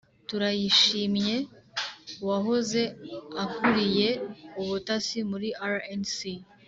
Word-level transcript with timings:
turayishimye 0.27 1.35
wahoze 2.27 2.81
akuriye 3.43 4.09
ubutasi 4.61 5.19
muri 5.29 5.49
rnc 5.73 6.15